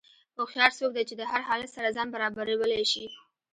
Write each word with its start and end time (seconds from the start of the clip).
هوښیار 0.37 0.71
څوک 0.79 0.91
دی 0.93 1.03
چې 1.09 1.15
د 1.17 1.21
هر 1.31 1.41
حالت 1.47 1.69
سره 1.75 1.93
ځان 1.95 2.07
برابرولی 2.15 2.83
شي. 2.91 3.05